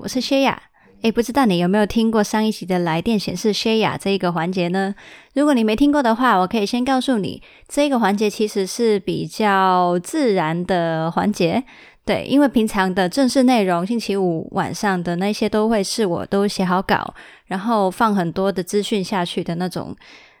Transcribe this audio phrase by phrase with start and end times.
[0.00, 0.62] 我是谢雅。
[1.02, 4.94] 诶，不知道你有没有听过上一集的来电显示谢雅这一个环节呢？
[5.34, 11.62] 如果你没听过的话，我可以先告诉你，这一个环节其实是比较自然的环节。
[12.04, 17.14] 对，因为平常的正式内容，星期五晚上的那些都会是我都写好稿，
[17.46, 19.94] 然后放很多的资讯下去的那种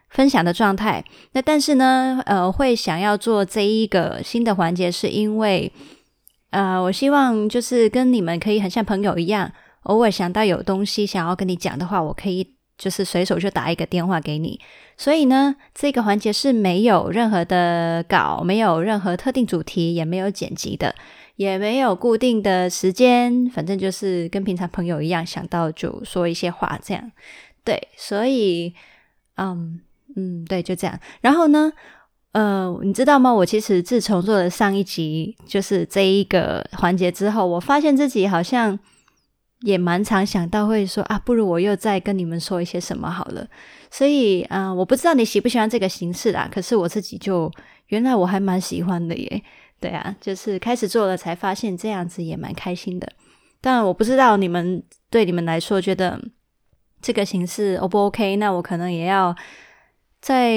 [0.08, 1.04] 分享的状态。
[1.32, 5.70] 那但是呢，呃，会想要做这一个新的环节，是因为，
[6.50, 9.52] 呃，我希望就是跟你们可以很像朋友一样。
[9.82, 14.60] 偶尔想到有东西想要跟你讲的话，我可以就是随手就打一个电话给你。
[14.96, 20.94] 所以呢，这个环节是没有任何的稿，没有任何特定主题，也没有剪辑的，
[21.36, 27.10] 也没有固定的时间，反正就是跟平常朋友一样，想到就说一些话这样。
[27.64, 28.74] 对，所以，
[29.36, 29.80] 嗯
[30.16, 30.98] 嗯，对，就这样。
[31.20, 31.72] 然后呢，
[32.32, 33.32] 呃，你知道吗？
[33.32, 38.78] 我其实自从做了上一集，就是这一个环节之后，我发现自己好像。
[39.62, 43.44] 也蛮常想到会说啊，不如我又再跟你们说一些什么好了。
[43.90, 46.48] 所以啊、我不知道你喜不喜欢这个形式啦。
[46.48, 47.50] 可是我自己就
[47.88, 49.42] 原来我还蛮喜欢的耶。
[49.80, 53.12] 对啊，就是开始做了才发现这样子也蛮开心的。
[53.60, 56.22] 但我不知道你们对你们来说觉得
[57.02, 58.36] 这个形式 O 不 OK？
[58.36, 59.34] 那我可能也要
[60.20, 60.54] 再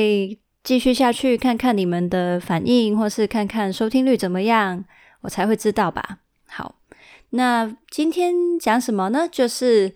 [0.63, 4.83] 继续下去看看你们的反应，或是看看收听率怎么样，
[5.21, 6.19] 我才会知道吧。
[6.47, 6.75] 好。
[7.33, 9.25] 那今天讲什么呢？
[9.31, 9.95] 就是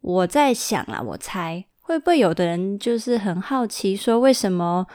[0.00, 4.86] 我在想啊，我猜会不会有的人就是很好奇，说为什么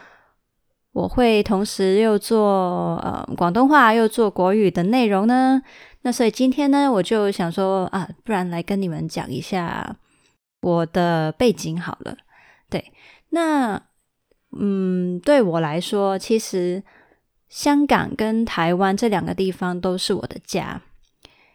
[0.94, 5.62] 我会同时又做呃广东话又做国语的内容呢？
[6.04, 9.98] 那所以今天呢，我就想说啊，不然来跟你们讲一下
[10.62, 12.16] 我的背景好了。
[12.70, 12.94] 对，
[13.32, 13.82] 那
[14.60, 16.84] 嗯，对我来说，其实
[17.50, 20.82] 香港跟台湾这两个地方都是我的家。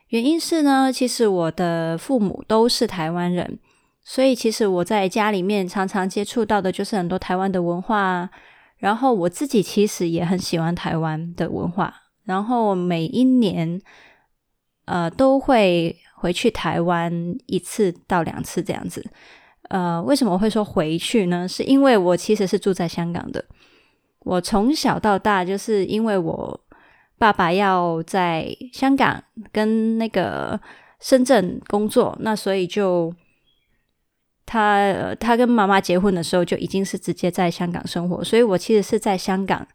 [0.08, 3.58] 原因是呢，其实我的父母都是台湾人，
[4.02, 8.30] 所以其实我在家里面常常接触到的就是很多台湾的文化。
[8.78, 11.94] 然后我自己其实也很喜欢台湾的文化，
[12.24, 13.80] 然后每一年
[14.84, 19.02] 呃都会回去台湾一次到两次这样子。
[19.68, 21.46] 呃，为什么会说回去呢？
[21.46, 23.44] 是因为我其实是住在香港的，
[24.20, 26.60] 我从小到大就是因为我。
[27.18, 30.60] 爸爸要在香港跟那个
[31.00, 33.10] 深圳工作，那所以就
[34.44, 39.66] 他他跟妈妈结婚的时候就已经是直接在香港生活，所以我其实是在香港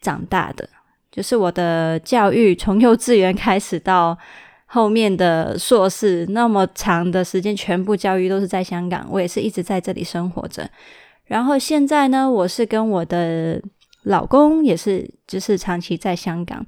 [0.00, 0.68] 长大的，
[1.10, 4.16] 就是我的教育从幼稚园开始到
[4.72, 10.70] 后面的硕士那么长的时间，全部教育都是在香港，我也是一直在这里生活着。
[11.24, 13.60] 然后现在呢，我是跟我的。
[14.04, 16.66] 老公也是，就是长期在香港，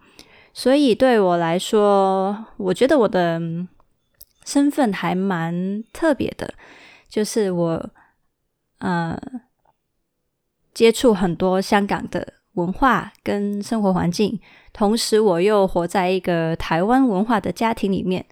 [0.52, 3.40] 所以对我来说，我觉得我的
[4.44, 6.52] 身份还蛮特别的，
[7.08, 7.90] 就是我
[8.80, 9.18] 呃
[10.74, 14.38] 接触很多香港的文化跟生活环境，
[14.72, 18.24] 同时我又活在一个台湾文化的家庭里面，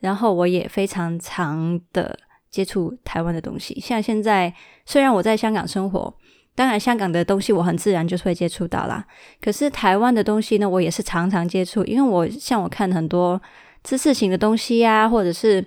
[0.00, 2.18] 然后我也非常常的
[2.50, 4.52] 接触台湾的东西，像现在
[4.84, 6.14] 虽然我在香港生活。
[6.56, 9.04] 当然，香港的东西我很自然就是会接触到啦。
[9.40, 13.42] 可是台湾的东西呢，我也是常常接触，因为我像我看很多
[13.82, 15.66] 知识型的东西呀、或者是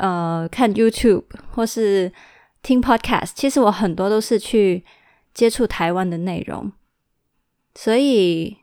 [0.00, 1.22] 呃看 YouTube
[1.52, 2.12] 或是
[2.64, 4.84] 听 Podcast，其实我很多都是去
[5.32, 6.72] 接触台湾的内容，
[7.74, 8.58] 所以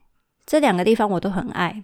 [0.45, 1.83] 这两个地方我都很爱。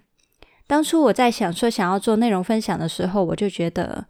[0.66, 4.06] 当初我在想说想要做内容分享的时候，我就觉得，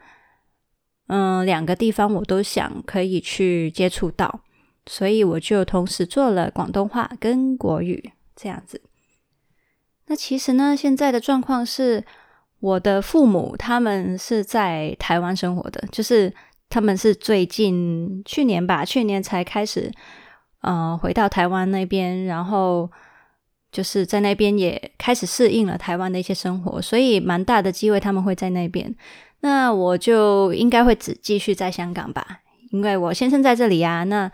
[1.07, 4.41] 嗯，两个地方我都想可以去接触到。
[4.91, 8.81] 所以我就同时做了广东话跟国语这样子。
[10.07, 12.03] 那其实呢，现在的状况是，
[12.61, 16.35] 我的父母他们是在台湾生活的，就是
[16.71, 19.93] 他们是最近去年吧，去年才开始，
[20.63, 22.91] 呃，回到台湾那边，然后
[23.71, 28.95] 就是在那边也开始适应了台湾的一些生活，所以蛮大的机会他们会在那边。
[29.41, 32.41] 那我就应该会只继续在香港吧，
[32.73, 34.31] 因为我先生在这里啊，那。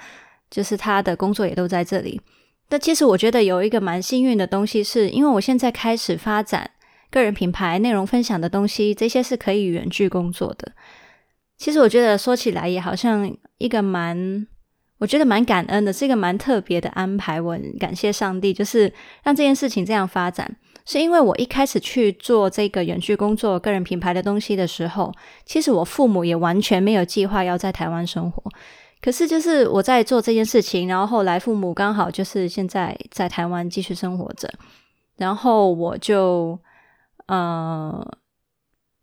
[0.50, 2.20] 就是他的工作也都在这里，
[2.68, 6.70] 但其实我觉得有一个蛮幸运的东西是，是因为我现在开始发展
[7.10, 10.70] 个人品牌、内容分享的东西，这些是可以远距工作的。
[11.56, 13.28] 其实我觉得说起来也好像
[13.58, 14.46] 一个蛮，
[15.04, 17.38] 我觉得蛮感恩的，是一个蛮特别的安排。
[17.38, 18.90] 我感谢上帝，就是
[19.22, 20.56] 让这件事情这样发展，
[20.86, 25.12] 是因为我一开始去做这个远距工作、个人品牌的东西的时候，
[25.44, 28.42] 其实我父母也完全没有计划要在台湾生活。
[29.02, 34.50] 可是，就是我在做这件事情，然后后来父母刚好就是现在在台湾继续生活着，
[35.18, 36.58] 然后我就
[37.26, 38.02] 呃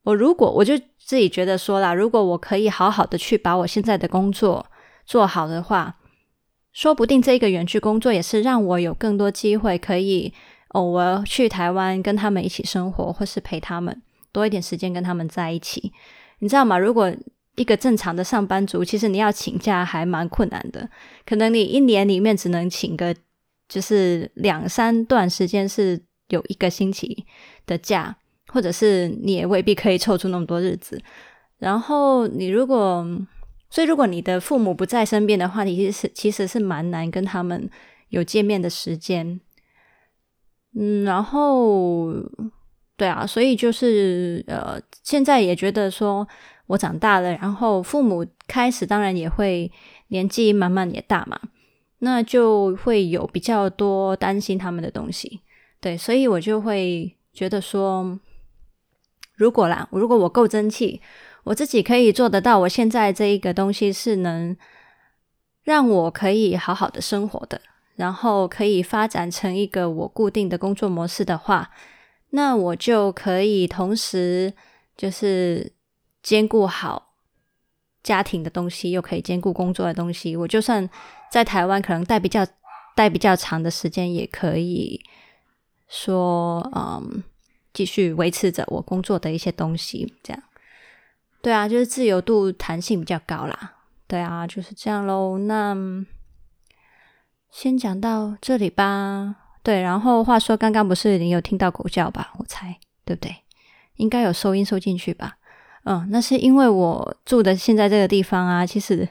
[0.02, 4.66] 我如果我就自己觉得说啦，如果我可以好好的去把我现在的工作
[5.06, 5.98] 做好的话，
[6.72, 10.34] 说不定这个远距工作也是让我有更多机会可以
[10.70, 14.02] 偶尔去台湾跟他们一起生活，或是陪他们
[14.32, 15.92] 多一点时间跟他们在一起。
[16.40, 16.78] 你知道吗？
[16.78, 17.14] 如果
[17.56, 20.90] 一个正常的上班族，其实你要请假还蛮困难的，
[21.26, 23.16] 可能你一年里面只能请个
[23.68, 27.26] 就是两三段时间是有一个星期
[27.66, 28.16] 的假。
[28.54, 31.02] 或者是你也未必可以凑出那么多日子，
[31.60, 33.02] 然后你如果，
[33.72, 37.68] 所以如果你的父母不在身边的话，你其实其实是蛮难跟他们
[38.10, 39.40] 有见面的时间。
[40.78, 42.12] 嗯，然后
[42.98, 46.28] 对啊，所以就是呃，现在也觉得说
[46.68, 49.72] 我长大了，然后父母开始当然也会
[50.10, 51.40] 年纪慢慢也大嘛，
[52.00, 55.40] 那就会有比较多担心他们的东西。
[55.80, 58.20] 对，所以我就会觉得说。
[59.36, 61.02] 如果啦，如果我够争气，
[61.44, 62.60] 我自己可以做得到。
[62.60, 64.56] 我现在这一个东西是能
[65.64, 67.62] 让我可以好好的生活的，
[67.96, 71.72] 然后可以发展成一个我固定的工作模式的话，
[72.32, 74.54] 那我就可以同时
[74.96, 75.74] 就是
[76.22, 77.14] 兼顾好
[78.04, 80.36] 家庭的东西，又可以兼顾工作的东西。
[80.36, 80.90] 我就算
[81.32, 82.46] 在台湾，可能待比较
[82.96, 85.02] 待比较长的时间，也可以
[85.88, 87.24] 说，嗯。
[87.74, 90.44] 继续维持着我工作的一些东西，这样，
[91.42, 93.74] 对啊，就是自由度弹性比较高啦，
[94.08, 95.38] 对啊，就是这样喽。
[95.40, 95.76] 那
[97.50, 99.36] 先讲到这里吧。
[99.64, 102.32] 对，然后话说，刚刚不是你有听到狗叫吧？
[102.38, 103.36] 我猜，对不对？
[103.96, 105.38] 应该有收音收进去吧？
[105.86, 109.08] 嗯，那是因为我住的现在这个地方啊，其实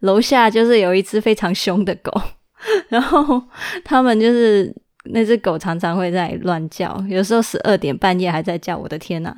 [0.00, 2.12] 楼下就是有一只非常凶的狗，
[2.88, 3.42] 然后
[3.84, 4.74] 他们就是。
[5.06, 9.36] 那只狗常常会在乱叫，有时候十二点半夜还在叫，我的天呐！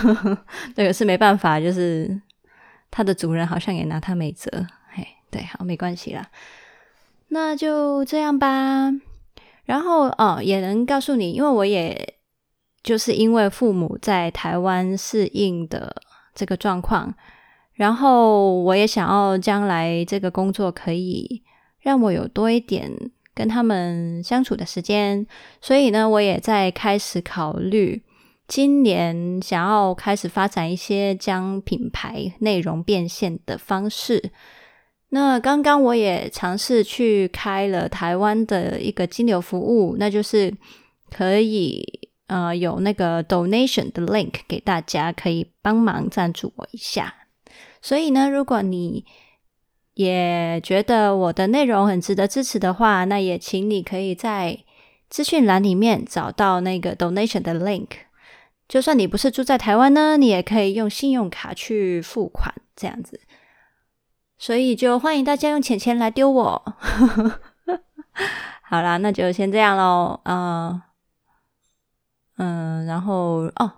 [0.74, 2.20] 对，是没办法，就是
[2.90, 4.50] 它的主人好像也拿它没辙。
[4.88, 6.26] 嘿，对，好，没关系啦，
[7.28, 8.90] 那就这样吧。
[9.64, 12.14] 然后哦，也能告诉你，因为我也
[12.82, 15.94] 就是因为父母在台湾适应的
[16.34, 17.14] 这个状况，
[17.74, 21.42] 然后我也想要将来这个工作可以
[21.80, 22.90] 让我有多一点。
[23.34, 25.26] 跟他们相处的时间，
[25.60, 28.02] 所以呢，我也在开始考虑，
[28.46, 34.30] 今年想要开始发展一些将品牌内容变现的方式。
[35.10, 40.52] 那刚刚我也尝试去开了台湾的一个金流服务，那就是
[41.10, 47.14] 可以呃有那个 donation 的 link 给大家，可以帮忙赞助我一下。
[47.80, 49.04] 所以呢，如果你
[49.94, 54.58] 也觉得我的内容很值得支持的话，那也请你可以在
[55.08, 57.88] 资讯栏里面找到那个 donation 的 link。
[58.66, 63.20] 就算你不是住在台湾呢，你也可以用信用卡去付款，这样子。
[64.38, 66.74] 所以就欢迎大家用钱钱来丢我。
[68.62, 70.20] 好啦，那就先这样喽。
[70.24, 70.82] 嗯
[72.38, 73.72] 嗯，然后哦，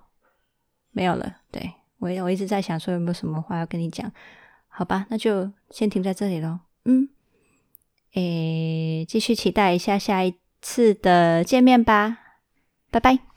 [0.92, 1.36] 没有了。
[1.50, 4.10] 对，我我一直在想说有没有什么话要跟你讲。
[4.78, 6.58] 好吧，那就先停在这里喽。
[6.84, 7.08] 嗯，
[8.12, 12.18] 诶，继续期待一下下一次的见面吧。
[12.90, 13.35] 拜拜。